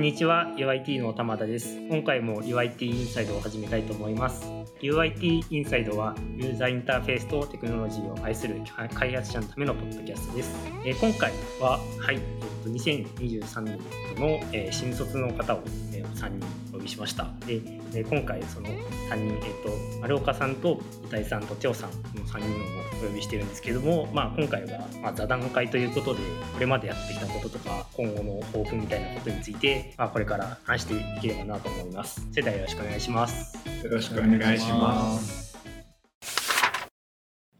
[0.00, 1.78] んにちは UIT の玉田です。
[1.90, 4.50] 今回も UIT インサイドを始めたいと思います。
[4.80, 8.62] UIT インサイドはユーザーインターフェースとテクノロジーを愛する
[8.94, 12.20] 開発者のためのポッドキャストです、えー今回ははい、えっ
[12.64, 13.78] と2023年
[14.16, 15.60] の、えー新卒の方を、
[16.00, 26.20] えー3人お呼びしましたで、えー今回その3人、えっと丸岡さんと板井さんとテオさんの3人をお呼びしてるんですけども、まあ、今回は、まあ、座談会ということで
[26.54, 32.26] これまでやってきたこととか今後の抱負みたいなことについて、まあ、これから話していければなと思います。
[32.30, 33.56] それではよろしくお願いします。
[33.84, 35.58] よろしくお願いします。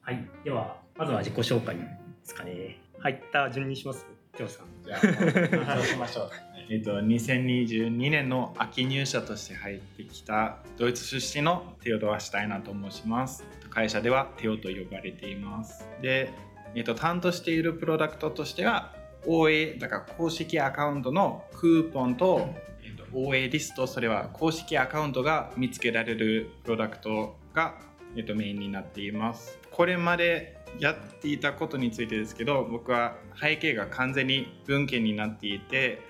[0.03, 1.83] はい、ではまずは自己紹介で
[2.25, 2.79] すかね。
[2.99, 4.07] 入った順にします？
[4.37, 4.67] テオさん。
[4.85, 5.01] じゃあ、
[5.77, 6.31] そうしましょう。
[6.73, 13.43] えっと、2022年の秋入社として入ってきたドイツ出身のテオドア・シュタイナと申します。
[13.71, 15.85] 会社ではテオと呼ばれています。
[16.01, 16.31] で、
[16.77, 18.95] えっと、担当しているプロダクトとしては
[19.27, 27.75] OA、だから公式アカウントのクーポンと、えっと、OA リスト、それは公式アカウントが見つけられるプロダクトが、
[28.15, 29.59] えっと、メインになっています。
[29.73, 36.01] これまでやっていたことについてですけど僕は背景が完全に文献になっていて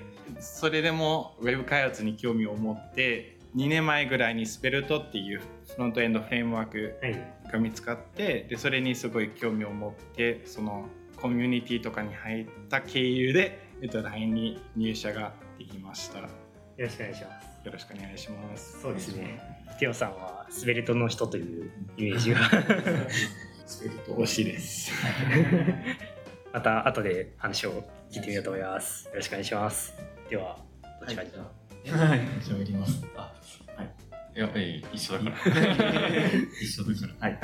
[0.41, 5.47] それでもウェブ開発に興味を持って2年前ぐらいにスペルトっていうフ
[5.79, 7.35] ロントエンドフレームワークはい。
[7.51, 10.87] が見つかってでそれにすごい興味を持ってその
[11.21, 17.51] コミュニティとかに入った経由で、えっと、LINE に入社ができましたよよろしくお願いします。
[17.71, 19.39] ろしくお願いしますそうですね。
[19.79, 22.41] テオさんはスベルトの人というイメージが。
[23.67, 24.91] スペルト推しです
[26.53, 29.07] また後で話を聞いてみようと思います。
[29.09, 30.20] よろしくお願いします。
[30.31, 30.57] では、
[31.01, 31.31] どっちかに、
[31.91, 33.33] はい喋りますあ、
[33.75, 34.39] はい。
[34.39, 35.35] やっぱり一緒だから。
[36.63, 37.31] 一緒だから。
[37.31, 37.41] はい。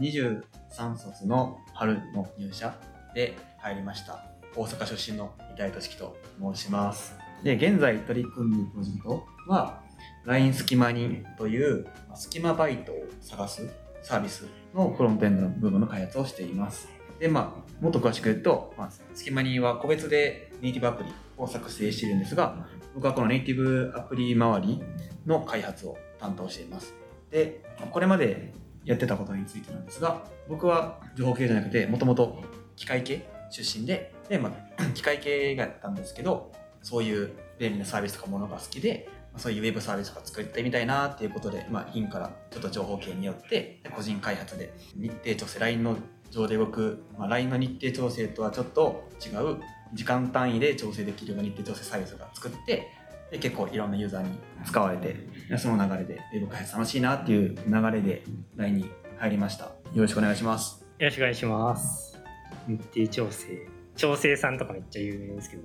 [0.00, 2.76] 23卒の春の入社
[3.14, 4.24] で入りました。
[4.56, 7.16] 大阪出身の板井俊樹と申します。
[7.44, 9.80] で、現在取り組んでいるプロジェクトは、
[10.24, 13.68] LINE 隙間にというまあ隙間バイトを探す
[14.02, 16.88] サービスのフロントエンドの部分の開発をしています。
[17.20, 21.12] で、まあ、もっと詳しく言うと、まあ、隙間には個別でネイティブアプリ
[21.42, 24.82] を作成しているんですが、僕はこのネイティブアプリ周り
[25.26, 26.94] の開発を担当しています。
[27.30, 28.52] で、これまで
[28.84, 32.42] やってたことについてなんですが、僕は情報系じゃなくて、もともと
[32.76, 36.52] 機械系出身で、で、まあ、 機械系がやったんですけど、
[36.82, 45.96] そういう便利なサービスとかものが好きで、そういうウェブサービスとか作ってみたいなっていうことで、まあ、院からちょっと情報系によって、個人開発で日程調整、LINE の
[46.30, 49.60] 上で動く、まあ、LINE の日程調整とはちょっと違う
[49.92, 52.88] 時間単位で調整できるような日程調整サービスが作って、
[53.30, 54.30] で結構いろんなユーザーに
[54.64, 55.16] 使われて、
[55.58, 58.22] その流れでウェブ開発楽しいなっていう流れで
[58.56, 59.64] LINE に入りました。
[59.64, 60.84] よろしくお願いします。
[60.98, 62.18] よろしくお願いします。
[62.66, 63.68] 日程調整。
[63.96, 65.62] 調整さんとかめっちゃ有名ですけど、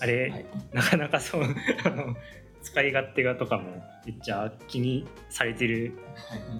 [0.00, 2.16] あれ、はいなかなかそう、あの、
[2.62, 5.92] 使い勝手がとかもめっちゃ気にされてる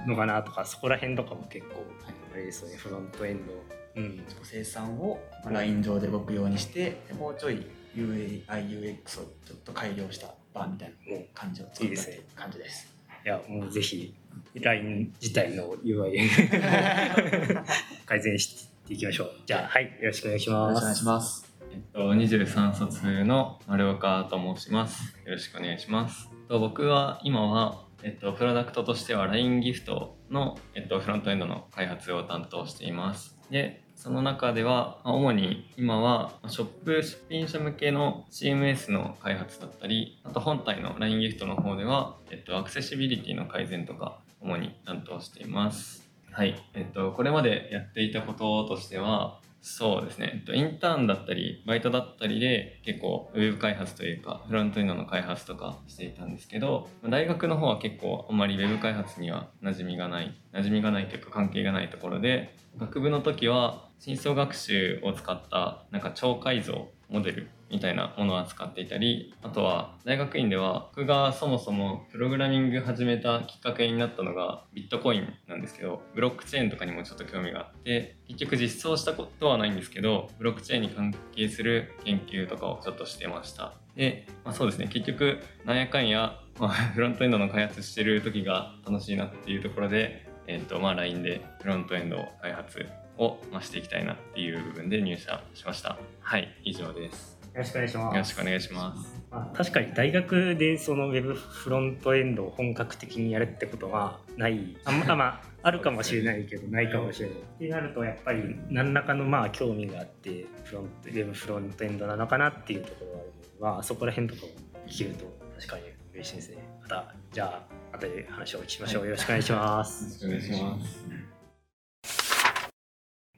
[0.06, 1.84] のかなとか、そこら辺とかも結構、
[2.32, 3.77] あれですよね、フロントエンド。
[3.98, 4.24] うん。
[4.42, 7.66] 生産をまあ LINE 上で動くようにして、でもうちょい
[7.96, 12.94] UI、UX をちょっと改良した版みたいな感じを作ったっていう感じです。
[13.24, 14.14] いや、もうぜひ、
[14.54, 16.28] LINE 自体の UI
[18.06, 19.32] 改善していきましょう。
[19.44, 20.68] じゃあ、はい、よろしくお願いします。
[20.68, 21.48] よろしくお願いします。
[21.70, 25.14] えっと、23卒の丸岡と申します。
[25.26, 26.30] よろしくお願いします。
[26.48, 33.36] と僕は今は、えっと、プロダクトとしては LINE ギフトの、えっと、フロントエンドの開発を担当しています。
[33.50, 46.08] で、その中では、主に今はショップ出品者向けの CMS の開発だったり、あと本体の LINE ギフトの方では、えっと、アクセシビリティの改善とか、主に担当しています。
[46.30, 46.54] はい。
[46.74, 92.86] えっと、これまでやっていたこととしては、そうですね、インターンだったり、バイトだったりで結構ウェブ開発というか、フロントエンドの開発とかしていたんですけど、大学の方は結構あんまりウェブ開発には馴染みがない、馴染みがないというか関係がないところで、学部の時は深層学習を使ったなんか超改造モデルみたいなものを扱っていたりあとは大学院では僕がそもそもプログラミング始めたきっかけになったのがビットコインなんですけどブロックチェーンとかにもちょっと興味があって結局実装したことはないんですけどブロックチェーンに関係する研究とかをちょっとしてましたで、まあ、そうですね結局なんやかんや、まあ、 フロントエンドの開発してる時が楽しいなっていうところでえっとまあ、LINE でフロントエンド開発
[93.18, 95.98] をましていきたいなっていう部分で入社しました。
[96.20, 97.37] はい、以上です。
[97.54, 98.14] よろしくお願いします。
[98.14, 99.18] よろしくお願いします。
[99.30, 114.48] まあ、確かに大学でそのウェブフロントエンドを本格的にやるってことはないあんまあ まああるかもしれないけどないかもしれないってなるとやっぱり何らかのまあ興味があってフロントウェブフロントエンドなのかなっていうところはあるのでまあそこら辺とかも
[114.86, 115.26] 聞けると
[115.58, 115.82] 確かに
[116.18, 116.56] 嬉しいですね。
[116.82, 117.62] また、じゃ
[117.92, 119.04] あ、後で話を聞きましょう。
[119.04, 120.24] よろしくお願いします。
[120.24, 121.37] よろしくお願いします。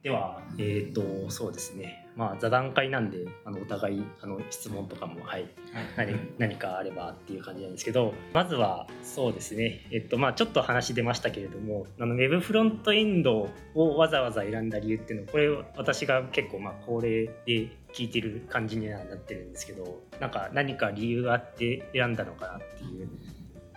[0.03, 2.07] では、えっ、と、そうですね。
[2.15, 5.47] まあ、座談会なんで、あの、お互い、あの、質問とかも、はい、
[5.95, 9.87] 何何かあればっていう感じなんですけどまずはそうですね。
[9.91, 17.33] えっとまあちょっと話出ましたけれどもあのウェブフロントエンドをわざわざ選んだ理由っていうのはこれ私が結構まあ恒例で
[17.93, 23.09] 聞いてる感じにはなってるんですけどなんか何か理由があって選んだのかなっていう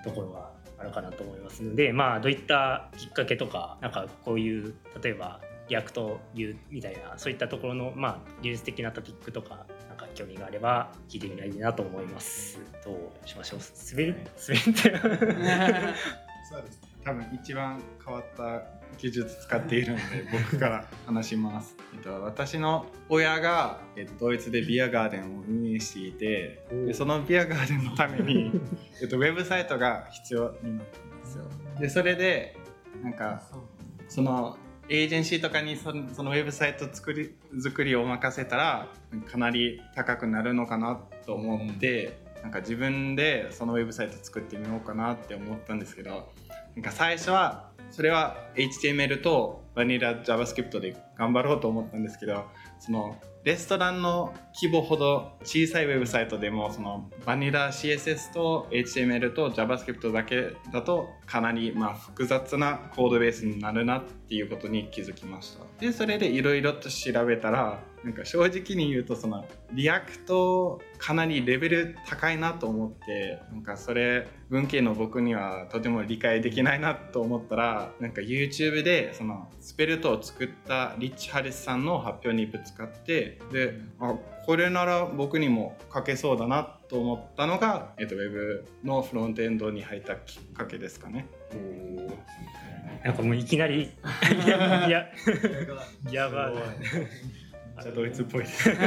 [0.03, 12.58] ところがあるかなと思いますのでまあどういったきっかけとかなんかこういう例えば React Vue みたいなそういったところのまあ技術的なトピックとかなんか興味があれば聞いてみたいなと思います。
[12.84, 13.61] どうしましょう？
[13.93, 14.16] 滑る
[14.49, 14.99] 滑って。
[16.50, 16.81] そうです。
[17.05, 18.62] 多分一番変わった
[18.96, 20.02] 技術使っているので
[20.32, 28.50] 僕から話します、えっと、私の親が、えっと、ドイツでビアガーデンを運営していてでそのビアガーデンのために、
[29.02, 31.44] えっと、ウェブサイトが必要になったんですよ。
[31.78, 32.56] でそれで
[33.02, 33.43] なんか
[34.08, 34.56] その
[34.88, 38.88] エージェンシーとかにそのそのウェブサイト作り作りを任せたら
[39.31, 46.31] かなり高くなるのかなと思って、なんか自分でそのウェブサイト作ってみようかなって思ったんですけど
[46.76, 52.44] なんか最初はそれは HTML とバニラ JavaScript で頑張ろうと思ったんですけど
[52.78, 65.64] そのレストランの規模ほど小さいウェブサイトでもそのバニラ CSS と HTML と JavaScript だけだとかなりまあ複雑なコードベースになるなっていうことに気づきました。
[65.79, 84.14] でそれでいろいろと調べたらなんか正直に言うとその React かなりレベル高いなと思ってなんかそれ文系の僕にはとても理解できないなと思ったらなんか YouTube でその Svelte を作ったリッチ・ハリスさんの発表にぶつかってであ
[84.46, 91.26] これなら僕にも書けそうだなと思ったのが、えっと、ウェブのフロントエンドに入ったきっかけですかね。
[93.02, 93.82] なんかもういきなり。
[94.46, 94.86] いや。
[94.88, 95.08] いや
[96.10, 96.54] やばい。
[97.82, 98.70] じゃあドイツっぽいです。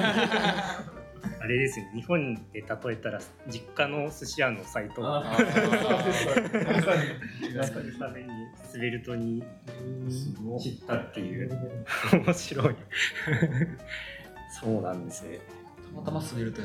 [1.39, 1.85] あれですよ。
[1.93, 5.01] 日本で例えたら実家の寿司屋のサイト。
[5.01, 5.35] をあ
[7.63, 8.29] 作るために。
[8.63, 9.43] スベルトに
[10.59, 11.51] 知ったっていう。
[12.11, 12.75] 面白い
[14.61, 15.39] そうなんですね
[15.93, 16.61] たまたま滑ると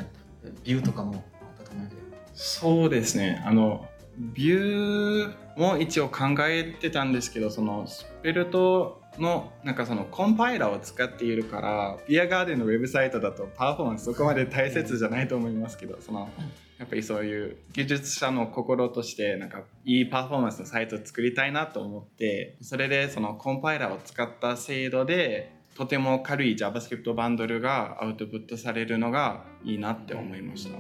[0.64, 2.00] ビューとかもあったと思うけど。
[2.34, 3.42] そうですね。
[3.46, 3.86] あの
[4.18, 16.30] ビューも一応考えてたんですけどそのスペルトのなんかそのコンパイラーを使っているからビアガーデンのウェブサイトだとパフォーマンスそこまで大切じゃないと思いますけどその
[16.78, 30.78] やっぱりそういう技術者の心としてなんかいいパフォーマンスのサイトを作りたいなと思ってそれでそのコンパイラーを使った制度でとても軽い JavaScript バンドルがアウトプットされるのがいいなって思いました。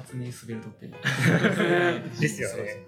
[0.00, 0.90] 一に滑るとって
[2.20, 2.84] ですよね。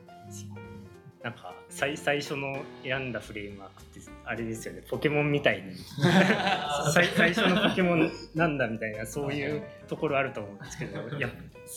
[1.23, 4.83] なんか最最初の選んだフレームワークってあれですよね。
[4.89, 5.75] ポケモンみたいに。
[6.95, 11.29] 最最初のポケモンなんだみたいなそういうところあると思うんですけどいや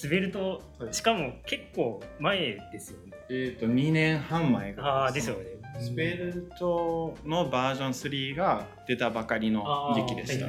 [0.03, 0.61] 滑ると
[0.91, 3.13] しかも結構前ですよね。
[3.29, 9.63] えっ、と2年半前がああですよねスペルトのバージョン3が出たばかりの
[9.95, 10.47] 時期でした。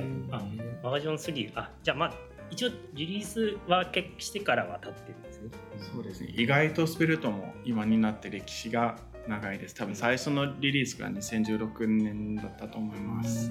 [0.82, 2.14] バージョン3あじゃあまあ
[2.50, 5.49] 一応リリースは決してからは経ってるんですね
[5.95, 6.28] そうですね。
[6.37, 9.75] 意外とスペルトも今になって歴史が長いです。
[9.75, 13.50] 多分最初のリリースが2016年だったと思います。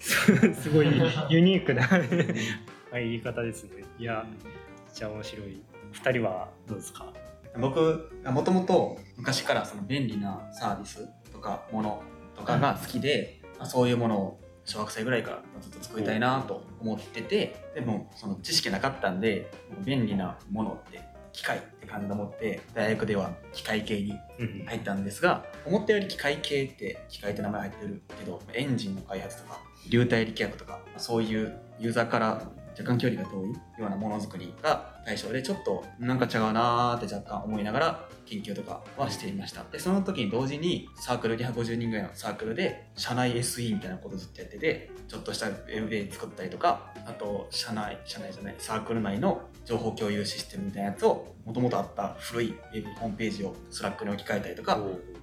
[0.00, 0.86] すごい
[1.30, 1.82] ユニークな
[2.92, 4.52] 入り方ですねいやめっ
[4.94, 5.62] ちゃ面白い
[5.92, 7.12] 二人はどうですか？
[7.60, 12.02] 僕もともと昔からその便利なサービスとかもの
[12.36, 19.50] とかが好きで、まあそういうものを小学生ぐらいからずっと作りたいなと思っててでもその知識なかったんで
[19.84, 21.00] 便利なものって
[21.32, 24.18] 機械って感じで思って大学では機械系に
[24.66, 32.42] 入ったんですが思ったより機械系って機械って名前入ってるけどエンジンの開発とか流体力学とかそういうユーザーから
[32.78, 39.64] 若干距離が遠いようなものづくりが対象でちょっとなんか違うなーって若干思いながら研究とかはしていました。
[39.70, 52.54] でその時に同時にサークル250人ぐらいのサークルで社内 SE みたいなことずっとやっててちょっとしたウェブで作ったりとかあと社内社内じゃないサークル内の情報共有システムみたいなやつをもともとあった古い
[52.98, 54.78] ホームページを Slack に置き換えたりとか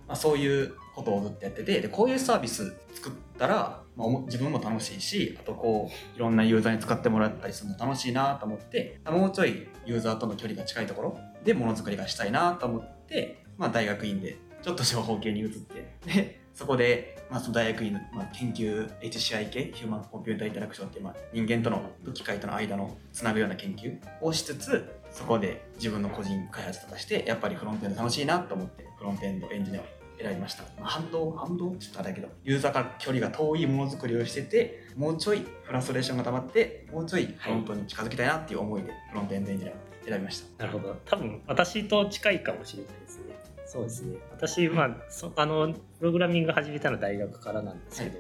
[0.08, 21.82] まあ、そういうことをずっとやっててでこういうサービス作ったら、まあ、自分も楽しいしあとこういろんなユーザーに使ってもらったりするの楽しいなと思ってもうちょいユーザーとの距離が近いところでものづくりがしたいなと思って、まあ、大学院でちょっと情報系に移ってでそこで、まあ、その大学院の、まあ、研究 HCI 系 human computer interaction っていう、まあ、人間との
[22.14, 29.84] 機械との間のつなぐような研究をしつつそこで自分の個人開発とかしてやっぱりフロントエンド楽しいなと思ってフロントエンドエンジニアを
[30.22, 31.32] 選びました、まあ、反動？
[31.32, 31.76] 反動？
[31.78, 32.28] ちょっとあれだけど。
[32.44, 40.66] ユーザーから距離が遠いものづくりをしててもうちょいフラストレーションが溜まってもうちょいフロントに近づきたいなっていう思いでフロントエンドエンジニアを選びました。
[40.66, 40.96] なるほど。
[41.06, 43.24] 多分私と近いかもしれないですね。
[43.66, 44.18] そうですね。
[44.32, 48.20] 私まあそあのプログラミング始めたのは大学からなんですけど、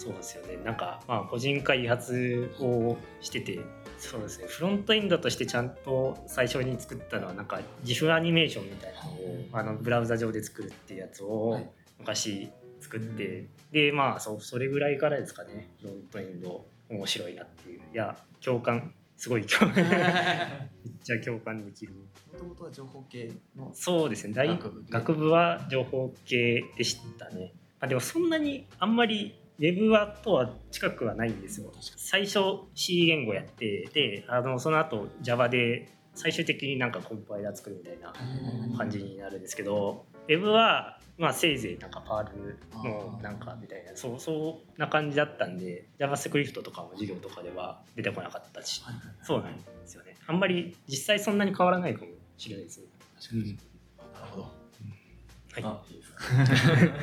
[0.00, 0.56] そうですよね。
[0.64, 3.60] なんかまあ個人開発をしてて。
[3.98, 11.70] そうですねフロントエンドとしてちゃんと最初に作ったのはなんか自負アニメーションみたいなのをあのブラウザ上で作るっていうやつをはい。
[11.98, 15.68] 昔作って、でまあそうそれぐらいからですかね。
[15.82, 17.80] フロントエンド面白いなっていう。
[17.80, 18.94] いや共感。
[19.16, 19.84] すごい共感。
[19.84, 19.94] めっ
[21.04, 21.92] ちゃ共感できる。
[22.32, 24.32] もともとは情報系のそうですね。
[24.32, 27.52] 大学部学部は情報系でしたね。
[27.80, 31.70] あでもそんなにあんまりウェブはとは近くはないんですよ。
[31.98, 32.40] 最初
[32.74, 38.10] C 言語やってであのその後 Java で最終的になんかコンパイラー作るみたいな
[38.78, 48.82] 感じになるんですけど、ウェブはまあせいぜいなんかパールのなんかみたいなそうそんな感じだったんで JavaScript とかも授業とかでは出てこなかったし
[49.22, 50.16] そうなんですよね。
[50.26, 52.06] あんまり実際そんなに変わらないかも
[52.38, 52.86] しれないですね。
[53.20, 53.58] 確かに
[54.14, 54.42] なるほど。
[54.42, 55.62] はい。
[55.64, 56.94] あいいですか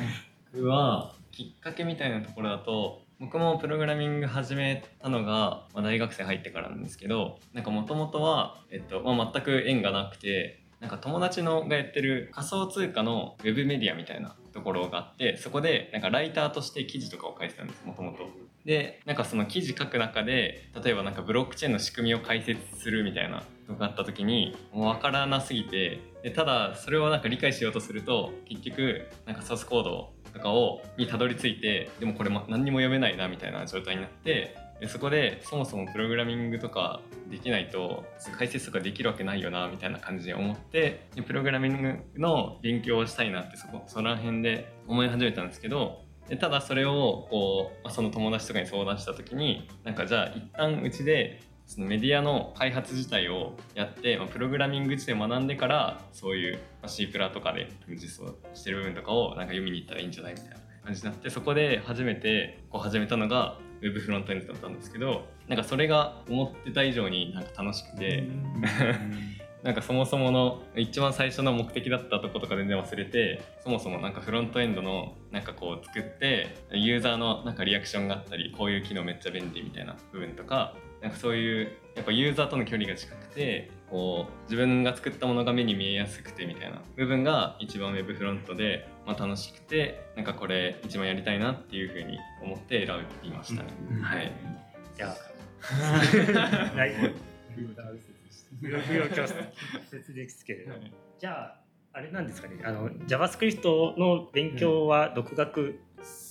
[0.54, 18.28] 僕はきっかけみたいなところだと僕もプログラミング始めたのが、まあ、大学生入ってからなんですけどなんかもともとは、えっとまあ、全く縁がなくてなんか友達のがやってる仮想通貨のウェブメディアみたいなところがあってそこでなんかライターとして記事とかを書いてたんですもともと。
[18.66, 38.06] でなんかその記事書く中で例えばなんかブロックチェーンの仕組みを解説するみたいなのがあった時にもう分からなすぎてでただそれをなんか理解しようとすると結局なんかソースコードとかをにたどり着いてでもこれ何にも読めないなみたいな状態になってでそこでそもそもプログラミングとかできないと
[38.38, 60.56] 解説とかできるわけないよなみたいな感じで思ってでプログラミングの勉強をしたいなってそこその辺で思い始めたんですけどでただそれをこう、ま、その友達とかに相談した時になんかじゃあ一旦うちでそのメディアの開発自体をやって、まあ、プログラミング自体を学んでからそういう、まあ、C プラとかで実装してる部分とかをなんか読みに行ったらいいんじゃないみたいな
[60.86, 68.24] 感じになってそこで初めてこう始めたのが Web フロントエンドだったんですけどなんかそれが思ってた以上になんか楽しくて。
[69.64, 93.70] なんかそもそもの一番最初の目的だったとことか全然忘れてそもそもなんかフロントエンドのなんかこう作ってユーザーのなんかリアクションがあったりこういう機能めっちゃ便利みたいな部分とかなんかそういうやっぱユーザーとの距離が近くてこう自分が作ったものが目に見えやすくてみたいな部分が一番 Web フロントで、まあ、楽しくてなんかこれ一番やりたいなっていうふうに思って選びましたね。
[93.92, 94.02] うん。
[94.02, 94.26] はい。
[94.26, 95.16] いや。
[96.76, 96.92] な い。
[98.60, 99.28] 不要不要強
[99.90, 100.74] 説ですけれど。
[101.20, 101.62] じゃあ
[101.94, 102.62] あれなんですかね。
[102.64, 105.80] あの JavaScript の勉強は独学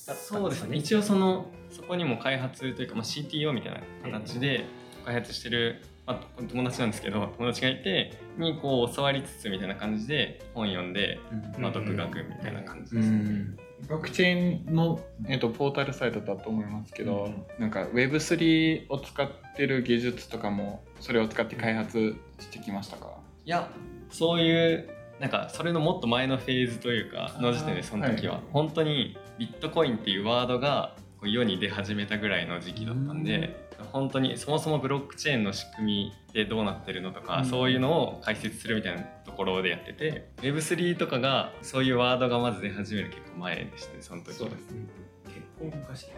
[0.07, 4.65] だったんそうですすでかね、ね一応そのそこにも開発というか、まあ、CTO みたいな形で
[5.05, 11.19] 開発してる、まあ、友達なんですけど友達がいてにこう教わりつつみたいな感じで本読んで、
[11.59, 13.17] まあ、独学みたいな感じうですね。
[13.17, 13.57] ん。
[13.83, 14.99] ブロックチェーンの、
[15.29, 17.45] えっとポータルサイトだと思いますけど、うん。
[17.61, 23.19] なんか Web3 を使ってる技術とかもそれを使って開発してきましたか？
[23.45, 23.69] いや
[24.11, 24.89] そういう
[25.21, 28.43] なんかそれのもっと前のフェーズというかの時点でその時は、はい。
[28.53, 37.45] 本当にビットコインっていうワードがこう世に出始めたぐらいの時期だったんで、本当にそもそもブロックチェーンの仕組みでどうなってるのとか、うん。
[37.45, 44.35] そういうのを解説するみたいなところでやってて Web3 とかがそういうワードがまず出始める結構前でしたねその時。
[44.35, 44.87] そうですね。
[45.25, 46.09] 結構昔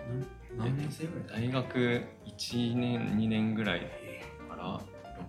[0.57, 3.81] 何何年生ぐらい大学1年2年ぐらい
[4.49, 4.81] から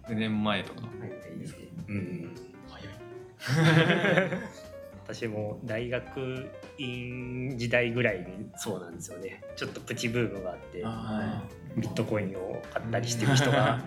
[0.08, 0.82] 6年前とか。
[0.82, 1.68] はいですね。
[1.88, 2.36] うん。
[2.68, 4.30] 早い
[5.12, 8.26] 私も大学院時代ぐらいに
[8.56, 9.42] そうなんですよね。
[9.56, 11.44] ちょっとプチブームがあってあ
[11.76, 13.80] ビットコインを買ったりしてる人が。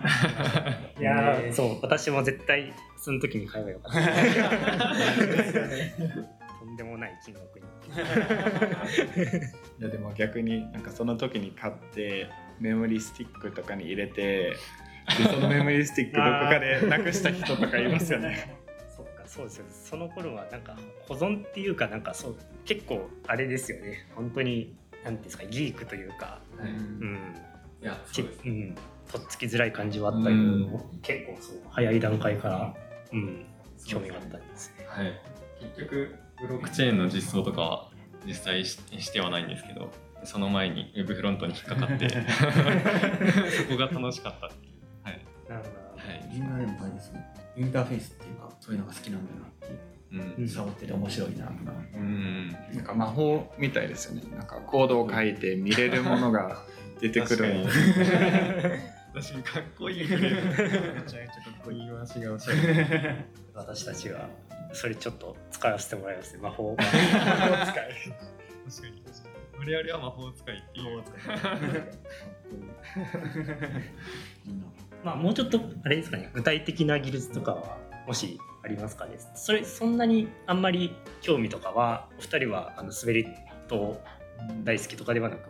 [0.99, 1.53] いやー。
[1.53, 4.01] そう私も絶対その時に買えばよかった。
[6.59, 7.65] とんでもない金額に。
[9.79, 12.27] いやでも逆になんかその時に買って
[12.59, 14.57] メモリースティックとかに入れてで
[15.31, 18.61] そのメモリースティックどこかでなくした人とかいますよね。
[19.33, 20.75] そうですよその頃はなんか
[21.07, 22.35] 保存っていうかなんかそう
[22.65, 24.05] 結構あれですよね。
[24.15, 26.39] 本当になんていうんですかギークというか。
[26.59, 26.69] はい。
[26.69, 27.35] うん。
[27.81, 28.39] いやうです。
[28.45, 28.75] うん。
[29.11, 30.79] とっつきづらい感じはあったけど、うん。
[31.01, 32.75] 結構そう早い段階から、
[33.11, 33.45] うん、
[33.87, 34.85] 興味があったんですね。
[34.87, 35.19] はい、
[35.75, 37.89] 結局ブロックチェーンの実装とかは
[38.27, 39.89] 実際ししてはないんですけど
[40.23, 42.07] その前に Web フロントに引っかかって
[43.49, 44.73] そこが楽しかったっていう。
[45.03, 46.29] はい、なるほはい。
[46.31, 50.41] みんなでもあれですねインターフェースっていうかそういうのが好きなんだなっていう。
[50.41, 50.49] うん。
[50.49, 52.51] 触ってて面白いなとかうん。
[52.73, 54.23] なんか魔法みたいですよね。
[54.35, 56.57] なんかコードを書いて見れるものが
[56.99, 57.65] 出てくる
[59.13, 59.43] 確かに。
[59.43, 62.83] かっこいいめちゃめちゃかっこいい言い回しがおしゃれ
[63.53, 64.27] ど私たちは
[64.73, 66.39] それちょっと使わせてもらいますね。
[66.41, 67.63] 魔法魔法使い。
[67.63, 69.33] 確かに確かに。
[69.59, 71.03] 我々は魔法使いっていう。
[74.45, 74.61] み ん。
[74.61, 74.67] な
[75.03, 79.17] まあもうちょっとあれですかね具体的な技術とかはもしありますかね？
[79.35, 83.27] それそんなにあんまり興味とかはお二人はあの滑り
[83.67, 84.01] と
[84.63, 85.41] 大好きとかではなく？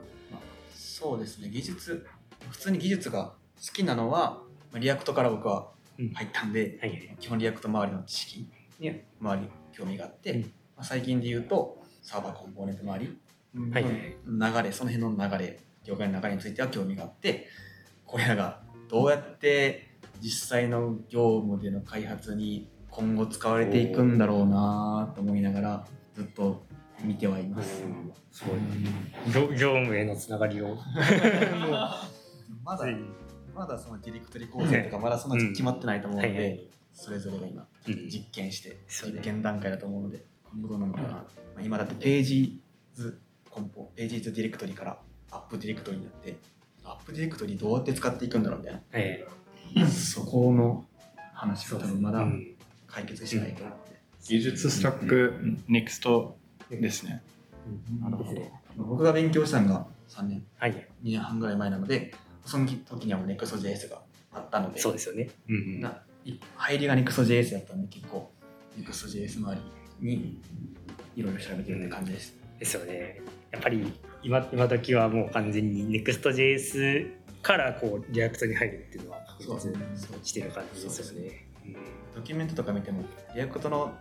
[0.73, 1.49] そうですね。
[1.49, 2.05] 技術
[2.49, 4.41] 普通に技術が好きなのは
[4.71, 5.69] まあ React から僕は
[5.99, 6.09] うん。
[6.13, 8.47] 入ったんで、はいはい基本 React 周りの知識
[8.79, 10.41] に周り興味があって、うん。
[10.41, 13.19] まあ、最近で言うと server component 周り。
[13.71, 13.93] はいはい
[14.25, 17.47] の流れその辺の流れ業界の流れについては興味があって
[18.03, 19.87] これらがどうやって
[20.21, 26.63] 実際の業務での開発に今後使われていくんだろうなと思いながらずっと
[27.03, 27.83] 見てはいます。
[28.31, 28.59] すごい。
[29.33, 30.77] 業業務へのつながりを。
[32.63, 32.85] まだ
[33.53, 36.69] まだそのディレクトリ構成とかまだそんな決まってないと思うので、はいはい。
[36.93, 38.09] それぞれが今うん。
[38.09, 41.25] 実験して実験段階だと思うので今後どうなのかな、ま
[41.57, 42.61] あ、今だってページ
[42.93, 44.99] ズコンポページズディレクトリから
[45.31, 46.37] アップディレクトリになって
[46.83, 49.25] アップディレクトリどうやって使っていくんだろうみたいえ
[49.75, 50.85] なそこの
[51.33, 52.49] 話が多分まだうん。
[52.93, 55.33] 解決しないと思って、技術スタック
[55.67, 56.33] NEXT
[56.69, 57.23] ですね。
[57.99, 58.51] なるほど。
[58.77, 60.45] 僕が勉強したのが3年。
[60.59, 60.73] はい。
[61.03, 62.13] 2年半ぐらい前なので
[62.45, 64.79] その時にはもう NEXTJS があったので。
[64.79, 65.31] そうですよね。
[65.49, 68.31] うんない入りが NEXTJS やったんで結構
[68.77, 69.61] NEXTJS 周
[70.01, 70.41] りに
[71.15, 73.21] いろいろ調べてるって感じです、ですよね。
[73.49, 73.91] やっぱり
[74.23, 77.11] 今今時はもう完全に Next.js
[77.41, 79.59] からこう React に入るっていうのは確そう
[80.23, 81.45] してる感じですよね。
[82.15, 83.03] ドキュメントとか見ても
[83.35, 83.91] React の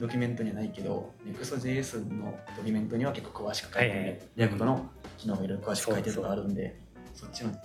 [0.00, 4.20] ドキュメントにはないけど Next.js のドキュメントには結構詳しく書いてる、はいはい。
[4.36, 6.76] リアクトの機能がいろいろ詳しく書いてるとかあるんで
[7.14, 7.58] そっちのド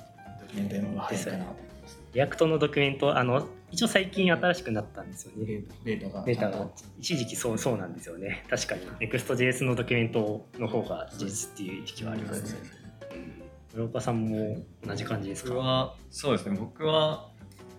[0.48, 5.64] キュメントのが早いかなと思います React のドキュメントあの一応最近新しくなったんですよね。
[5.84, 6.24] ベータが。
[6.26, 6.70] ベータが。
[7.00, 8.46] 一時期そうそうなんですよね。
[8.50, 8.82] 確かに。
[9.08, 12.60] Next.js のドキュメントの方が充実っていう意識はありますね。
[13.12, 13.44] うん。
[13.74, 15.50] 村岡さんも同じ感じですか？
[15.50, 16.58] 僕はそうですね。
[16.58, 17.30] 僕は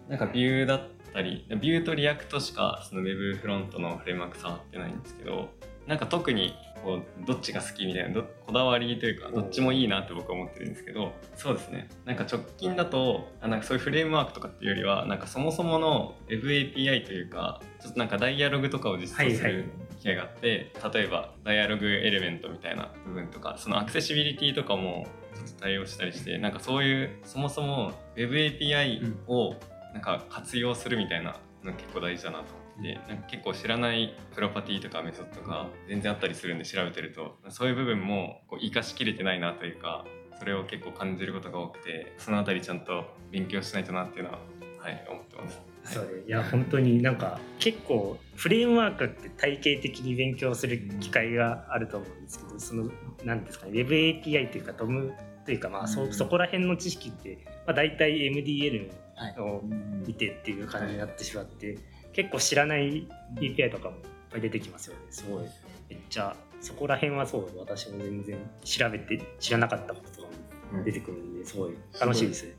[0.09, 5.49] なんか Vue だったり Vue と React しかその Web フロントのフレームワーク触ってないんですけど
[5.87, 11.89] なんか特にこうどっちが好きみたいなどこだわりというかどっちもいいなって僕は思ってるんですけどそうですね。
[12.05, 19.65] なんか直近だとあなんかそういうフレームワークとかっていうよりはなんかそもそもの Web API というかちょっとなんかダイアログとかを実装する
[20.01, 29.55] 機会があって、例えば dialog element みたいな部分とかそのアクセシビリティとかもちょっと対応したりしてなんかそういうそもそも WebAPI を
[29.93, 40.05] なんか活用するみたいなの結構大事だなと思ってなんか結構知らないプロパティとかメソッドが全然あったりするんで調べてるとそういう部分もこう活かしきれてないなというか
[40.39, 44.39] それを結構感じることが多くてそのあたりちゃんと勉強しないとなっていうのは、
[44.79, 45.61] はい、思ってます。
[45.85, 52.91] そうね、いや本当になんか結構フレームワークって体系的に勉強する機会があると思うんですけどその
[53.25, 55.13] 何ですかね WebAPI というか DOM
[55.47, 59.41] というかまあそ,、うんそこら辺の知識って、まあ、大体 MDL はい。
[59.41, 59.63] を
[60.07, 61.77] 見てっていう感じになってしまって、
[62.19, 64.03] 結構知らない API とかもいっ
[64.33, 65.03] ぱい出てきますよね。
[65.09, 65.45] すごい
[65.89, 70.29] めっちゃそこら辺はそう私も全然調べて知らなかったこととか
[70.73, 72.57] も出てくるんですごい楽しいですね。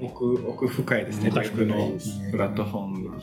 [0.00, 0.06] うん。
[0.08, 1.90] 奥奥深いですね僕の
[2.30, 3.18] プラットフォームが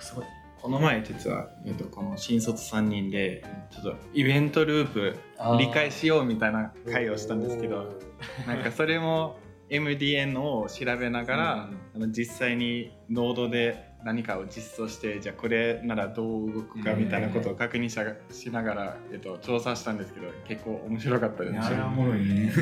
[0.00, 0.24] すごい。
[0.60, 5.16] この前実は、えっと、この新卒3人でちょっとイベントループ
[5.60, 8.00] 理解しようみたいな会をしたんですけど
[8.48, 17.98] なんかそれも MDN を調べながら、あの実際にノードで何かを実装してじゃあこれならどう動くかみたいなことを確認し
[18.36, 21.52] しながら、えっと、調査したんですけど結構面白かったです。
[21.52, 22.52] いやあれはおもろいね。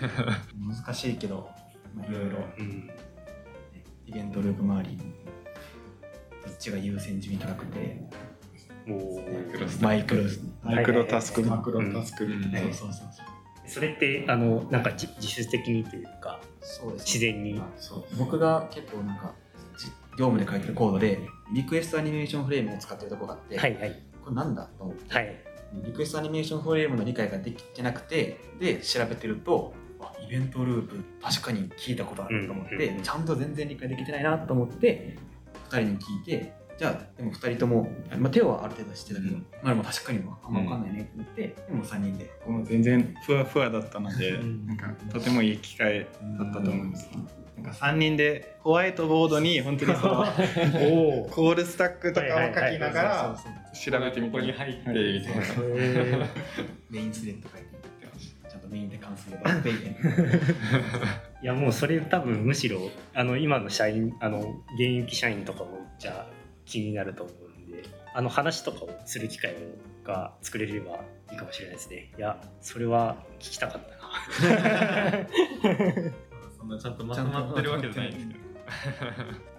[0.56, 1.50] 難しいけど
[1.94, 2.90] まあいろいろうん。
[4.06, 5.04] イベントループ周りど
[6.50, 8.00] っちが優先順位高くて。
[8.86, 10.22] もうマイクロ
[10.62, 12.42] マイクロタスク、マクロタスク、うん。
[12.42, 13.33] そうそうそう
[13.66, 17.58] それってあのなんか自自主的にというかそうです自然に。
[17.58, 18.04] あそう。
[18.18, 19.34] 僕が結構なんか
[19.78, 19.86] じ
[20.18, 21.20] 業務で書いてるコードで
[21.52, 24.02] requestAnimationFrame を使ってるとこがあって、はいはい。
[24.22, 25.36] これなんだと思って、はい。
[25.84, 35.16] requestAnimationFrame の理解ができてなくてで調べてるとあイベントループ確かに聞いたことあると思って、うんうんうんちゃんと全然理解できてないなと思って
[35.70, 39.46] 2人に聞いてじゃあでも2人とも、まあ、手はある程度知ってたけど、うん。
[39.62, 42.30] まあでも確かにあんま分かんないねって言って、でも3人で。
[42.46, 44.66] もう全然ふわふわだったので、うん。
[44.66, 46.00] なんかとてもいい機会
[46.38, 47.08] だったと思います。
[47.56, 50.24] なんか3人でホワイトボードに本当にその
[50.82, 55.42] おおコールスタックとかを書きながらそうそう調べてみてここに入ってみたいな。
[55.44, 56.28] へ
[56.90, 57.74] メインスレッド書いて
[58.48, 59.72] ちゃんとメインで関すればペイ。
[59.78, 59.96] で
[61.42, 64.40] いやもうそれ多分むしろあの今の社員あの
[64.74, 66.43] 現役社員とかもじゃあ
[66.74, 67.84] 気になると思うんで
[68.14, 69.54] あの話とかをする機会
[70.04, 72.12] が作れればいいかもしれないですね。
[72.18, 75.26] いやそれは聞きたかったな。
[76.58, 78.40] そんなちゃんとまとまってるわけじゃないんですけど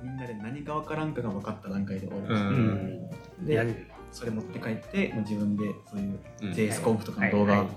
[0.01, 3.09] みんなで何が分からんかが分かった段階で終わりました、うん。
[3.45, 7.67] でそれ持って帰ってもう自分でそういううん J スコープとかの動画、はい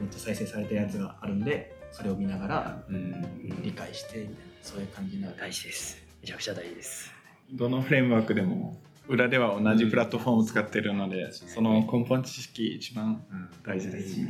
[0.00, 3.62] めっちゃ再生されてるやつがあるんでそれを見ながらうん。
[3.62, 4.28] 理解して
[4.62, 5.36] そういう感じになる。
[5.38, 6.02] 大事です。
[6.20, 7.19] めちゃくちゃ大事です
[7.52, 13.24] どのフレームワークでも裏では同じプラットフォームを使ってるので、その根本知識一番
[13.66, 14.20] 大事です。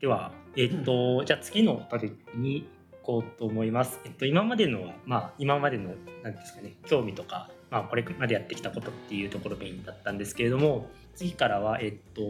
[0.00, 4.00] では、えっと、じゃあ次のトピックに行こうと思います。
[4.06, 12.22] えっと、今までの、まあ、今までの、なんですかね、興味とか、まあ、これまでやってきたことっていうところメインだったんですけれども、次からは、えっと、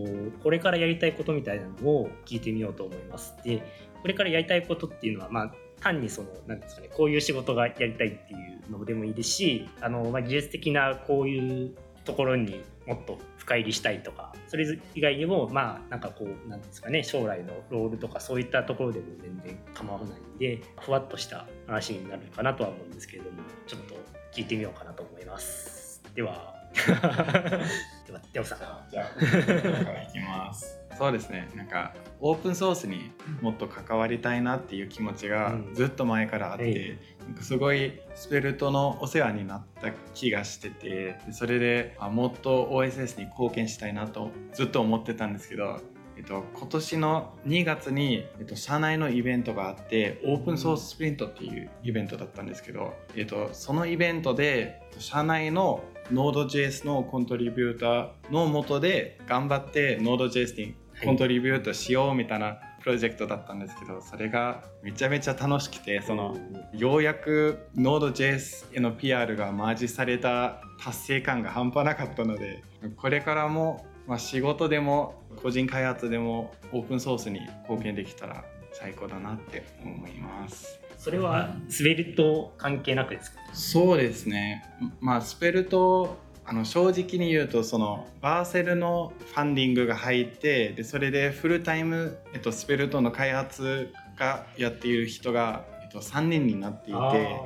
[0.42, 3.36] これからやりたいことみたいなのを聞いてみようと思います。
[3.44, 3.62] で、
[4.02, 8.36] これからやりたいことっていうのは、まあ、単にその、なんですかね、こういう仕事がやりたいってい
[8.68, 23.94] うのでもいいですし、あの、まあ、技術的なこういうところにもっと深入りしたいとかそれ以外にもまあなんかこうなんですかね将来のロールとかそういったところでも全然構わないんでふわっとした話になるかなとは思うんですけれどもちょっと
[24.32, 26.02] 聞いてみようかなと思います。
[26.14, 26.59] では。
[26.74, 30.78] ではではさじゃあ、からいきます。
[30.96, 36.98] そうですね、なんかオープンソースにもっと関わりたいなっていう気持ちがずっと前からあって、はい
[37.34, 45.80] なんすごいスペルトのお世話になった気がしててそれであもっと OSS に貢献したいなとずっと思ってたんですけど、
[46.16, 66.36] えっと、今年の2月に、えっと、社内のイベントがあってオープンソーススプリントっていうイベントだったんですけど、えっと、そのイベントで社内の Node.js のコントリビューターのもとで頑張って Node.js にコントリビュートしようみたいなプロジェクトだったんですけどそれがめちゃめちゃ楽しくてその
[66.72, 72.62] ようやく Node.js への PR がマージされた達成感が半端なかったので
[72.96, 80.79] これからも、ま、仕事でも個人開発でもオープンソースに貢献できたら最高だなって思います。
[81.00, 83.40] それは滑りと関係なくですか？
[83.54, 84.62] そうですね。
[85.00, 97.40] まあスペルトあの正直に言うとそのバーセルのファンディングが入ってでそれでフルタイム、えっと、スペルトの開発がやっている人が、えっと、3人になっていて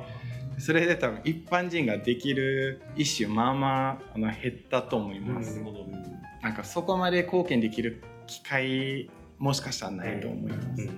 [0.57, 5.61] それで多分一般人ができる一種まあまああの減ったと思います。
[6.41, 10.89] なんかそこまで貢献できる機会もしかしたらないと思います。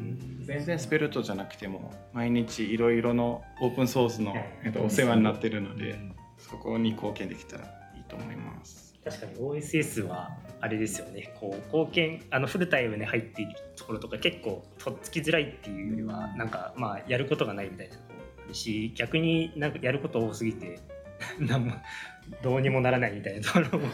[0.46, 6.00] 全然スペルトじゃなくても毎日いろいろのオープンソースの、えっと、お世話になってるので
[6.38, 8.88] そこに貢献できたらいいと思います。
[9.04, 11.34] 確かに OSS はあれですよね。
[11.40, 20.80] こう貢献あのフルタイムに入っているところとか結構とっつきづらいっていうよりはなんかまあやることがないみたいなところあるし逆になんかやること多すぎて
[21.40, 21.74] なんも
[22.42, 23.88] どうにもならないみたいなところも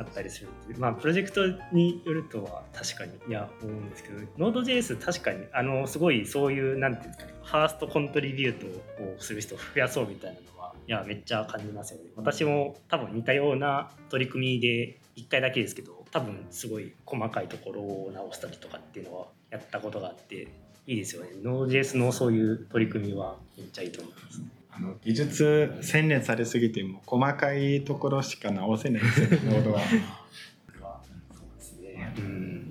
[0.00, 0.78] あったりするっていう。
[0.78, 4.18] まあプロジェクトによるとは確かにいや思うんですけど。
[4.38, 8.66] Node.js 確かにあのすごいそういうなんていうんですかねファーストコントリビュート
[9.04, 12.04] をする人を増やそうみたいなのはいやめっちゃ感じますよね。
[12.16, 20.48] 私も多分似たような取り組みで1回だけですけど多分すごい細かいところを直したりとかっていうのはやったことがあって
[20.86, 21.28] いいですよね。
[21.42, 24.59] Node.js のそういう取り組みはめっちゃいいと思います。
[24.72, 29.80] あの技術洗練されすぎても細かいところしか直せないですよ ねノードは。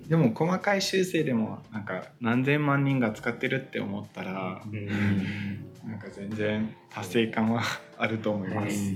[0.08, 4.88] でも細かい修正でもなんか何千万人が使ってるって思ったらうん。
[5.88, 7.62] なんか全然達成感は
[7.98, 8.96] あると思います。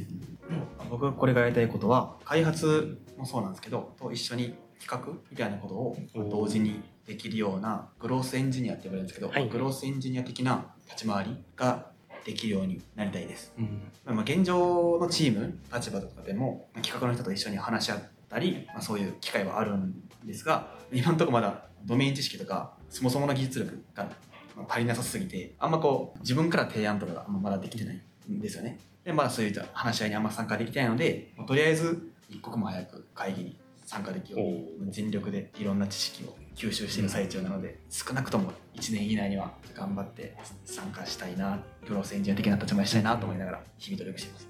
[0.90, 9.48] 僕これがやりたいことは開発もそうなんですけどと一緒に企画みたいなことを同時にできるようなグロースエンジニアって呼ばれるんですけど、はい。
[9.50, 11.92] グロースエンジニア的な立ち回りが
[12.26, 13.54] できるようになりたいです。
[13.58, 19.94] うんまあ、現状のチーム立場とかでもまあ企画の人と一緒に話し合ったり、まあ、そういう機会はあるん
[20.26, 24.10] ですが今のところまだドメイン知識とかそもそもの技術力が
[24.56, 28.80] まあ足りなさすぎてあんまこう自分から提案とかがあんままだできてないんですよね。
[29.04, 34.46] でまあそういった話し合いにあんま参加できてないので、まあとりあえず一刻も早く会議に参加できるよ
[34.80, 40.36] うに全力でいろんな知識を吸収している最中なので少なくとも1年以内には頑張って
[40.66, 44.48] 参加したいなプロセンジニア的な立場にしたいなと思いながら日々努力しています。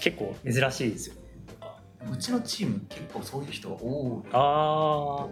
[0.00, 1.20] 結構珍しいですよね。
[2.10, 5.28] うちのチーム結構そういう人が多いとあ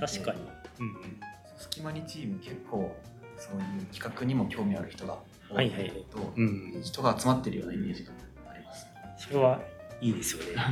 [0.00, 0.40] 確かに。
[0.80, 1.20] うんうん。
[1.58, 2.94] 隙間にチーム結構
[3.36, 5.90] そういう企画にも興味ある人が多はいいはい。
[6.10, 8.12] と、うん人が集まってるようなイメージが
[8.48, 8.86] あります。
[9.18, 9.60] それは
[10.00, 10.62] いいですよね。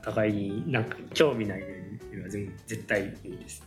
[0.00, 1.66] お互いになんか興味ないよ
[2.12, 3.62] りは全絶対いいです、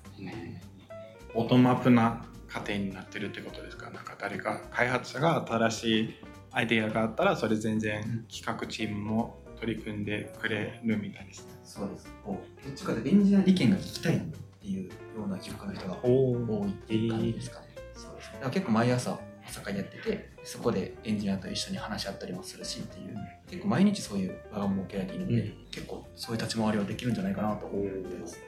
[1.33, 3.89] オートマップな過程になってるってことですか。
[3.89, 6.15] なんか誰か開発者が新しい
[6.51, 11.53] アイデアがあったらそれ全然企画チームも取り組んでくれるみたいですね。
[11.63, 12.13] そうです。
[12.23, 14.19] こうどっちかというとエンジニアの意見が聞きたいっ
[14.61, 14.91] ていうよ
[15.25, 18.33] うな企画の人が多いっていう感じですかね、そうですね。
[18.35, 23.17] だから結構毎朝朝会やっててそこでエンジニアと一緒に話し合ったりもするしっていう。
[23.47, 25.65] 結構毎日そういう場が設けられているので、うん。
[25.71, 28.39] 結構そういう立ち回りはできるんじゃないかなと思ってます。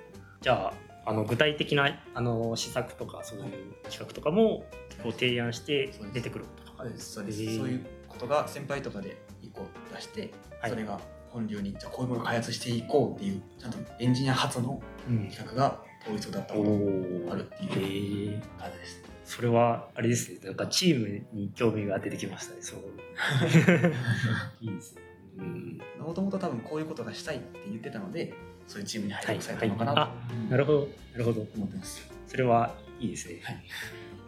[0.42, 3.46] じゃああの具体的なあの施策とかそういう
[3.90, 4.66] 企画とかも
[5.02, 6.84] こう提案して出てくるとか。
[6.84, 7.14] そうです。
[7.14, 7.58] そうです、へー。
[7.60, 9.66] そういうことが先輩とかで一個
[9.96, 10.70] 出して、はい。
[10.70, 15.30] それが本流にじゃあこういうものを開発していこうっていうちゃんとエンジニア初のうん。
[15.30, 20.40] 企画が統一だったおことおがあるってへいうえ感じです、それはあれですね。
[20.44, 22.80] なんかチームに興味が出てきましたねそう。
[24.60, 25.02] いいですね。
[25.38, 25.80] うん。
[26.00, 28.34] もともと多分こういうことがしたいって言ってたので
[28.68, 29.96] そういうチームにはい配属されたのかなあ
[30.30, 31.48] となるほどなるほど。
[31.56, 33.64] 思ってます、それはいいですね、はい。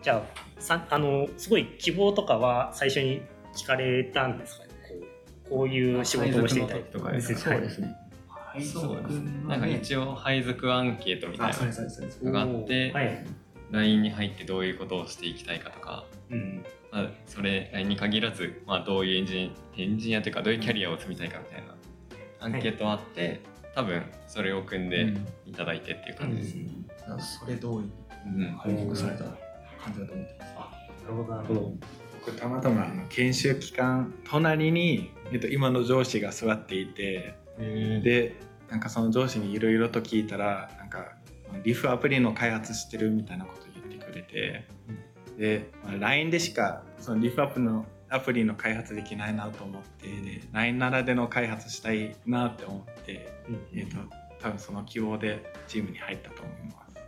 [0.01, 3.21] じゃあさあのすごい希望とかは最初に
[3.55, 4.69] 聞かれたんですかね？
[5.49, 7.95] こうこういう仕事をしていたい配属の時とかですかそうですね。
[8.63, 9.13] そうです
[9.47, 13.25] なんか一応配属アンケートみたいなのがあって、はい、
[13.71, 21.75] LINE に入ってどういうことをしていきたいかとか、うん、まあ、それ LINE に限らず、まあ、どういうエンジニアエンジニアというかどういうキャリアを積みたいかみたいな
[22.39, 23.41] アンケートはあって、
[23.79, 25.13] 多分それを組んで
[25.45, 26.55] いただいてっていう感じです、
[26.99, 27.91] だからそれ通りに
[28.25, 28.57] うん。
[28.57, 31.03] 配属された感じだと思ってます。
[31.03, 31.73] なるほどなるほど。
[32.25, 38.35] 僕たまたまあの研修期間隣に、えっと、今の上司が座っていてで
[38.69, 41.13] なんかその上司にいろいろと聞いたらなんか
[41.63, 44.67] リフアプリの開発してるみたいなこと言ってくれて、
[45.37, 53.79] で、まあ、LINE でしかそのリフアプリのアプリの開発できないなと思ってで LINE ならでの開発したいなって思って、うん。
[53.79, 53.97] えっと
[54.39, 56.99] 多分その希望でチームに入ったと思います。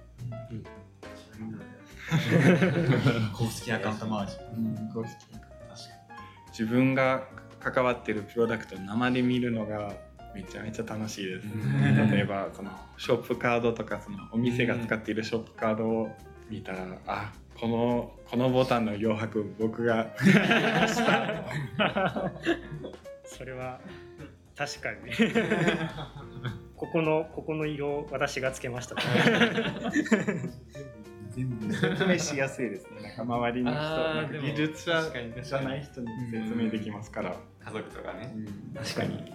[3.34, 4.38] 公式アカウント周り
[4.94, 5.16] 公式
[6.50, 7.24] 自分が
[7.60, 9.94] 関わってるプロダクトを生で見るのが
[10.36, 11.48] めちゃめちゃ楽しいです。
[12.12, 16.10] 例えばそのショップカードとかそのお店が使っているショップカードを
[16.52, 20.10] 見たら、あこのこのボタンの余白僕が
[23.24, 23.80] それは
[24.56, 25.00] 確かに。
[26.76, 28.96] ここのここの色私がつけました。
[28.96, 29.08] とか
[31.30, 31.74] 全部。
[31.74, 33.02] 説明しやすいですね。
[33.04, 35.02] なんか周りの人技術者
[35.44, 37.38] じゃない人に説明できますから。
[37.64, 38.36] 家族とかね、
[38.76, 39.32] 確かに、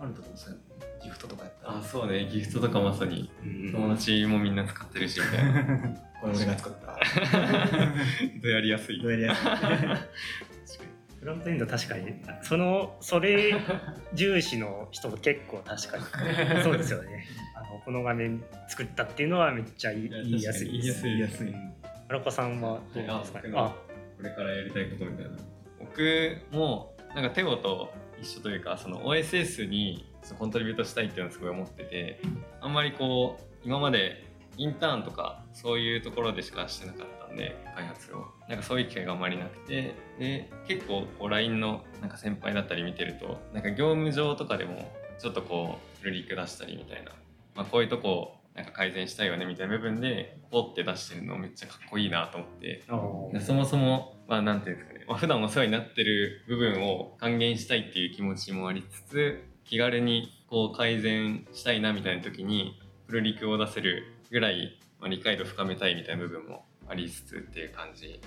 [0.00, 0.56] あると思うんですよ。
[1.02, 1.78] ギフトとかやったら。
[1.78, 2.26] あそうね。
[2.26, 3.72] ギフトとかまさにうん。
[3.72, 6.86] 友達もみんな使ってるしみたいな これ俺が作った。
[8.42, 9.00] どうやりやすい。
[9.02, 9.46] どうやりやすい？
[11.20, 12.14] フロントエンド確かに。
[12.42, 13.54] そのそれ
[14.14, 16.04] 重視の人も結構確かに。
[16.62, 17.26] そうですよね。
[17.54, 21.02] あのこの画面作ったっていうのはめっちゃ言いやすいです。
[21.04, 21.48] 言いやすい。
[21.48, 21.72] うん
[22.08, 23.40] 荒川さんはどうですか？
[23.42, 23.74] ねあ。
[24.16, 25.32] これからやりたいことみたいな。
[25.80, 30.06] 僕もなんかテオと一緒というかその OSS に
[30.38, 32.20] コントリビュートしたいっていうのをすごい思ってて
[32.60, 34.24] あんまりこう今まで
[34.56, 38.26] インターンとかそういうところでしかしてなかったんで開発を。
[38.48, 39.94] なんかそういう機会があんまりなくて。
[40.18, 47.12] で結構こう LINE のなんか先輩だったり見てるとなんか業務上とかでもちょっとこうルリック出したりみたいな、
[47.54, 52.82] まあ、こういうとこをなんか改善したいよねみたいな部分でポって出してるのめっちゃかっこいいなと思って。
[53.40, 68.20] そもそも、まあ、なんていうんですかね、まあ、普段お世話になってる部分を還元したいっていう気持ちもありつつ気軽にこう改善したいなみたいな時にプルリクを出せるぐらい、まあ、理解度深めたいみたいな部分もありつつっていう感じ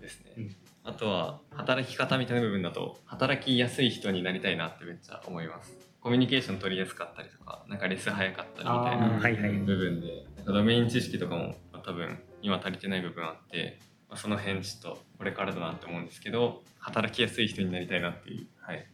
[0.00, 0.32] ですね。
[0.36, 5.72] うんあとは働き方みたいな部分だと働きやすい人になりたいなってめっちゃ思います。
[5.98, 13.78] コミュニケーション取りやすかったりとか、なんかレス早かったりみたいなはいはい部分で、なんかドメイン知識とかもまあ多分今足りてない部分あって、
[14.10, 18.86] まあ、その辺ちょっとこれからだなって思うんですけど、働きやすい人になりたいなっていう、はい、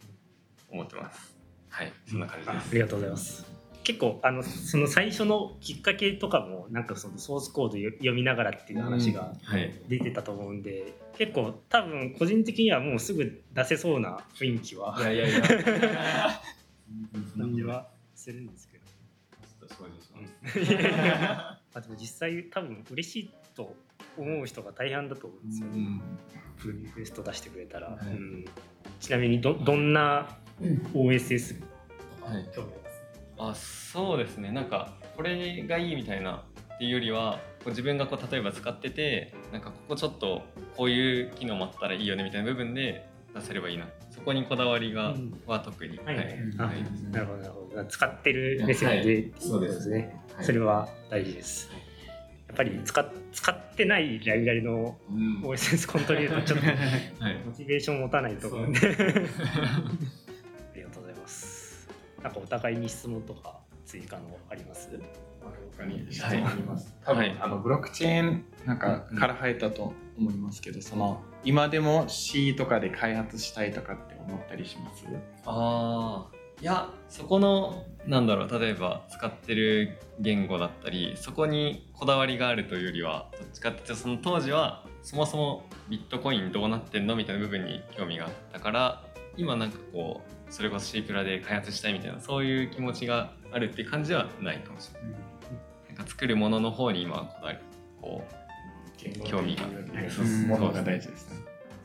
[0.71, 1.37] 思ってます。
[1.71, 2.57] はい、そんな感じです。
[2.57, 3.60] あありがとうございます。
[3.91, 9.75] 結構あのその最初のきっかけとかもなんかそのソースコードよ読みながらっていう話がはい。
[9.89, 15.43] 出てたと思うんで、結構多分個人的にはもうすぐ出せそうな雰囲気はいやいやいや。
[17.37, 18.85] 感じはするんですけど。
[18.85, 21.61] ちょっと精進します。
[21.75, 23.75] あでも実際多分嬉しいと
[24.17, 26.01] 思う人が大半だと思うんですよね、うん。
[26.59, 28.07] プルリクエスト出してくれたら、はい。
[28.07, 28.45] うん。
[29.01, 30.39] ちなみにどどんな
[30.95, 31.67] OSS と
[32.25, 32.49] かはい。
[32.55, 32.80] 興味あります
[33.41, 34.53] あそうですね。
[34.53, 40.43] なんかこれがいいみたいなっていうよりはこう自分がこう例えば使っててなんかここちょっと
[40.77, 43.87] こういう機能もあったらいいよねみたいな部分で出せればいいな。
[44.11, 45.33] そこにこだわりが、うん。
[45.47, 45.99] は特に。
[46.05, 46.17] はい。
[46.17, 46.27] はい。
[46.59, 46.85] あはい。
[47.11, 47.85] なるほどなるほど。
[47.87, 49.33] 使ってる目線で、はい。
[49.39, 50.45] そうですね、はい。
[50.45, 51.71] それは大事です、
[52.49, 55.41] やっぱり使っ使ってないライブラリのうん。
[55.43, 56.67] OSS コントリートちょっと
[57.25, 57.43] はい。
[57.47, 58.81] モチベーション持たないと思うんで
[62.23, 64.91] なんかお互いに質問とか追加のあります？
[65.77, 66.95] 他に質問あります。
[67.05, 75.05] 多分、はいあのブロックチェーンなんかうんから入ったと思いますけど、その今でも C とかで開発したいとかって思ったりします？
[75.47, 89.03] ああいやそこのなんだろう例えば使ってる言語だったりそこにこだわりがあるというよりはどっちかっていうとその当時はそもそもビットコインどうなってんのみたいな部分に興味があったから
[89.39, 95.11] 今なんかこうそれこそ C プラで開発したいみたいなそういう気持ちがあるって感じはないかもしれない。
[95.89, 97.59] なんか作るものの方に今はこだわり
[98.01, 101.39] こう興味がはいそうものが大事ですね。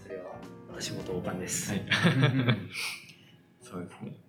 [0.04, 0.24] それは
[0.70, 1.86] 私も同感です、はい
[3.62, 4.26] そうですね。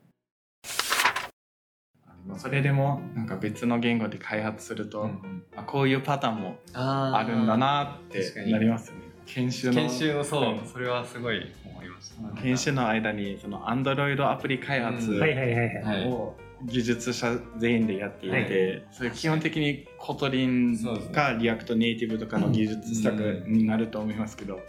[2.38, 5.10] それでもなんか別の言語で開発すると、
[5.54, 9.05] あこういうパターンもああるんだなってなりますよね。
[9.26, 9.74] 研修の。
[9.74, 12.42] 研修のそう、はいそれはすごい思いました。
[12.42, 15.20] 研修の間にそのアプリ開発うん。
[15.20, 18.86] はいはいはいはい、はいを技術者全員でやっていて、はい。
[18.90, 20.78] それ基本的に Kotlin
[21.12, 24.60] か React Native とかの技術スタックになると思いますけど、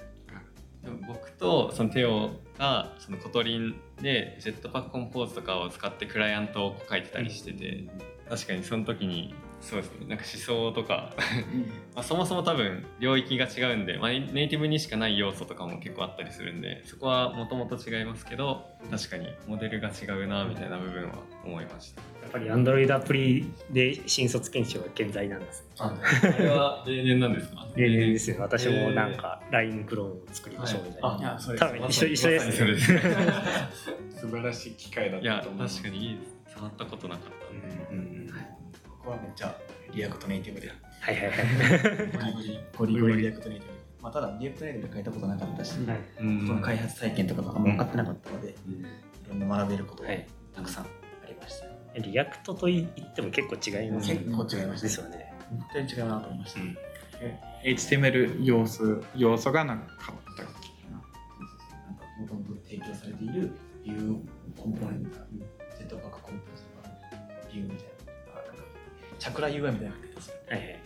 [0.84, 7.86] でも僕とそのテオがその Kotlin で Jetpack Compose とかを使ってクライアントを書いてたりしてて、
[8.30, 10.06] 確かにその時にそうですね。
[10.08, 11.14] なんか思想とか。
[11.96, 22.02] まあそもそも多分領域が違うんで、まあ、ネイティブにしかない要素とかも結構あったりするんでそこはもともと違いますけど確かにモデルが違うなみたいな部分は思いました。
[22.22, 25.94] やっぱり Android アプリで新卒研修は健在なんですあ
[26.24, 27.68] あれは例年なんですか？
[27.76, 28.38] 例年ですよ。
[28.40, 31.26] 私もなんか LINE クローンを作りましょうみたいな、はい。
[31.36, 31.66] あそうです。
[31.66, 32.40] 多分一緒一緒で
[32.80, 33.00] すね。
[34.16, 35.82] 素晴らしい機会だったと思います。
[35.82, 36.36] 確かにいいです。
[36.56, 37.24] 触ったことなかっ
[37.90, 37.94] た。
[37.94, 38.17] うんうん
[39.10, 39.56] はめっちゃ
[39.94, 40.68] React Native で。
[40.68, 41.38] はいはいはい。
[42.78, 43.74] ゴリゴリ React Native。
[43.74, 46.00] で、まあ、ただ React Native で書いたことなかったし、はい。
[46.22, 48.56] うんその開発体験とかがあんま分かってなかったので、い
[49.30, 50.28] ろんな学べることがはい。
[50.56, 50.88] たくさんあ
[51.28, 51.68] りました、
[52.00, 55.34] React と言っても結構違います結構違いましたですよね。
[55.50, 56.78] 本当に違うなと思いました、うん。
[57.64, 59.86] HTML 要素要素がなかっ
[60.36, 60.98] たっけな。
[60.98, 63.52] なんかもともと提供されている
[63.86, 64.20] ビュー
[64.62, 65.20] コンポーネント
[69.20, 70.80] チャクラ UI みたいなのが出てますはいはい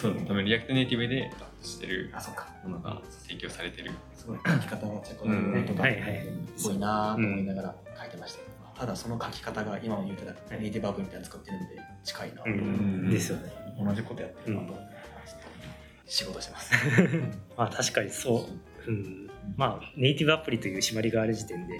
[0.00, 1.30] そう多分 React Native で
[1.62, 2.48] してるあ、そうか。
[2.62, 3.90] ものが提供されてる。
[4.14, 6.26] すごい書き方もチャクラ UI とか、はいはい。
[6.56, 8.80] すごいなぁと思いながら書いてました。
[8.80, 13.10] ただその書き方が今も言うたらネイティブアプリみたいなの使ってるんで近いな、うん。
[13.10, 13.52] ですよね。
[13.84, 14.96] 同じことやってるなと思いながら
[16.06, 16.72] 仕事してます。
[17.56, 18.48] まあ確かにそ
[18.86, 21.78] う、うん、まあネイティブアプリという縛りがある時点で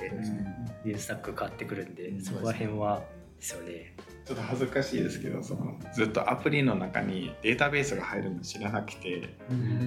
[0.84, 3.04] ビュースタック変わってくるんでそこら辺は
[3.46, 3.92] ですよね。
[4.24, 9.36] ちょっと恥ずかしいですけどそのずっとアプリの中にデータベースが入るの知らなくて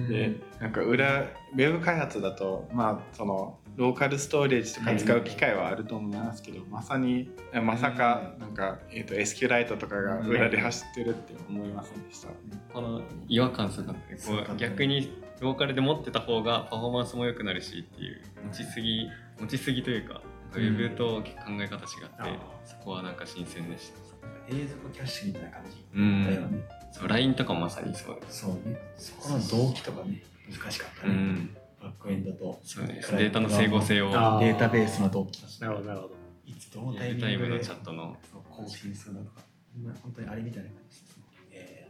[0.08, 7.30] でなんか裏ウェブ開発だとまあそのローカルストレージとか使う機会はあると思いますけど、まさに
[7.62, 12.28] まさかなんか、えー、と SQLite とかが裏で走ってるって思いませんでした、
[12.74, 20.20] この違和感すごかったねこう逆にローカルで持ってた方がパフォーマンスも良くなるしっていう持ちすぎ持ちすぎというか
[20.54, 21.22] ウェブと考
[21.60, 24.10] え方違って、そこはなんか新鮮でした。
[24.48, 25.84] 永続キャッシュみたいな感じ。
[25.94, 26.24] うん。
[26.24, 26.58] だよね。
[26.92, 28.20] そう LINE とかもまさにそう。
[28.20, 28.78] ですそうね。
[28.96, 31.14] そこの動機とかね、難しかったね。
[31.14, 31.56] うん。
[31.80, 32.60] バックエンドと。
[32.64, 34.10] そうですデータの整合性を。
[34.12, 35.42] あデータベースの動機。
[35.60, 36.14] なるほどなるほど。
[36.44, 37.32] いつどのタイミングで。
[37.32, 39.42] ルタイムのチャットのそう更新するのとか、
[39.82, 41.20] まあ本当にあれみたいな感じです。
[41.52, 41.88] え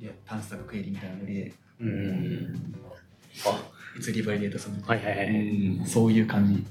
[0.00, 2.74] ー、いや単スタッククエリみたいなノリで、うん
[3.98, 5.86] いつリバイデータするのか、はいはいはい。
[5.86, 6.64] そういう感じ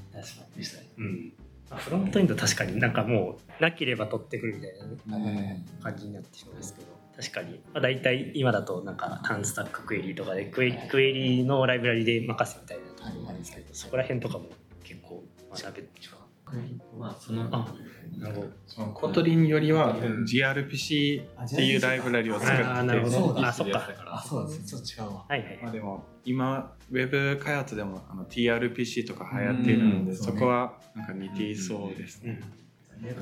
[0.56, 0.85] でしたね。
[0.98, 1.32] うん。
[1.70, 4.72] まあフロントエンド確かになんかもうなければ取ってくるみたい
[5.08, 6.96] な感じになってしまうんですけど。
[7.16, 14.44] 確かに、まあ、大体今だとなんか TanStack Query とかでクエリクエリのライブラリで任せみたいなところがあるんですけどそこら辺とかも
[14.84, 15.82] 結構学べ
[16.96, 17.66] まあそのあ
[18.18, 18.48] なるほど。
[18.66, 24.64] その Kotlin よりは gRPC っていうライブラリを作っててあーなるほどそうだあそっかあ、そうです。
[24.64, 25.24] ちょっと違うわ。
[25.28, 30.16] はいはいまあでも今ウェブ開発でもあの tRPC とか流行っているので、うん。
[30.16, 32.40] そこはなんか似ていそうですね。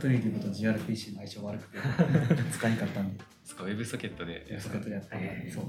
[0.01, 1.79] トネイティブと gRPC の相性悪くて
[2.53, 5.65] 使えなかったんで、そっかウェブソケットでソケットでやったんで、はいそう。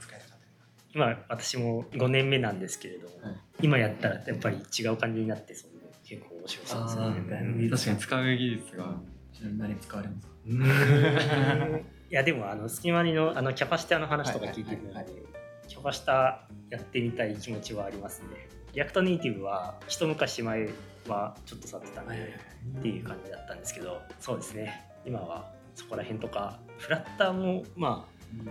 [0.00, 0.94] 使えなかった。
[0.94, 3.36] 今私も5年目なんですけれども、はい。
[3.60, 5.81] 今やったらやっぱり違う感じになってそうで
[6.12, 7.70] 結構面白そうですね。
[7.70, 8.84] 確かに使う技術が。
[9.32, 10.28] ちなみに何使われます。
[10.28, 10.34] か
[12.10, 15.22] いやでもあの隙間にのあのキャパシタの話とか聞いてるので、はいはいはい
[15.68, 18.28] キャパシタやってみたい気持ちはありますね。
[18.74, 20.68] React Native は一昔前
[21.08, 22.38] はちょっと触ってたんで、
[22.78, 24.84] っていう感じだったんですけどそうですね。
[25.06, 28.44] 今はそこら辺とかフラッターもまあ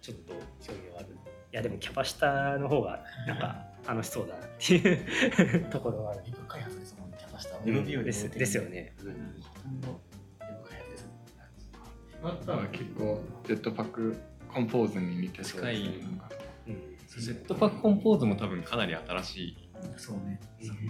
[0.00, 1.08] ちょっと興味はある。
[1.52, 5.64] いやでも Capacitor の方がなんか楽しそうだなっていう。
[5.70, 7.07] ところはある開発ですもん
[7.38, 7.60] ね、 Capacitor は。
[7.60, 8.64] WebView ですですよ。
[8.64, 9.80] ね、ほとん。
[9.80, 11.08] どウェブ開発です
[12.22, 16.28] もんあったら結構 Jetpack Compose に似てそうですね近いなんか
[16.66, 17.22] うん。
[17.22, 19.56] Jetpack Compose も多分かなり新しい。
[19.96, 20.40] そうね。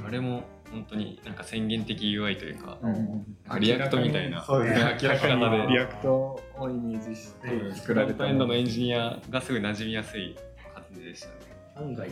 [0.07, 4.96] あれも本当になんか宣言的 UI というか、うんうん React みたいなそうですね。
[5.03, 6.12] 明らかに書き方でリアクト
[6.59, 8.26] をイメージして作られた。
[8.26, 10.36] エンドのエンジニアがすごい馴染みやすい
[10.74, 11.34] 感じでしたね。
[11.76, 12.11] 案外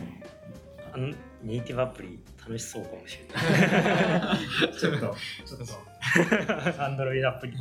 [1.43, 4.37] ネイティブアプリ楽しそうかもしれない
[4.79, 5.09] ちょっと、ちょ
[5.57, 6.83] っと。
[6.83, 7.53] Android アプリ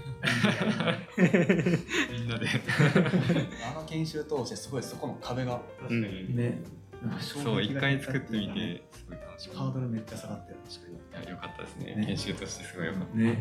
[2.12, 2.46] みんなで。
[3.68, 6.62] あの研修通してすごいそこの壁がうんね、
[7.20, 10.58] そう、一回作ってみて、すごい楽しかっハードルめっちゃ下がってる。
[11.12, 11.20] た。
[11.20, 11.94] いや、よかったですね。
[11.96, 13.16] ね研修としてすごいよかった。
[13.16, 13.38] ね、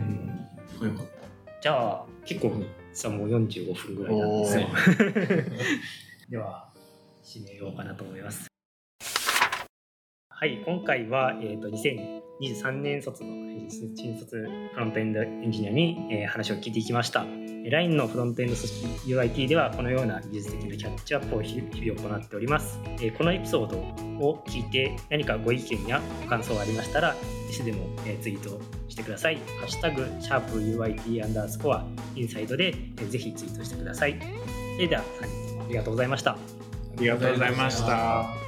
[0.71, 1.05] すごいよかっ
[1.65, 4.67] じゃあ結構さもう45分ぐらいなんですよ
[6.29, 6.69] では
[7.23, 8.54] 締めようかなと思います
[10.37, 13.29] はい今回は、えー、と2023年卒の
[13.95, 14.35] 新卒
[14.73, 17.25] フロントエンドエンジニアに、えー話を聞いていきました
[17.71, 23.77] LINE のフロントエンド組織 UIT ではこのような技術的なキャッチアップを日々行っております、えーこのエピソード
[24.27, 28.59] を聞いて何かご意見やご感想がありましたらいつでも、えーツイート
[28.89, 29.37] してください。
[29.37, 34.19] ハッシュタグ、シャープ UIT アンダースコア、インサイドで、えーぜひツイートしてください。
[34.75, 35.05] それでは、あ
[35.69, 36.31] りがとうございました。
[36.31, 36.37] あ
[36.97, 38.44] りがとうございました。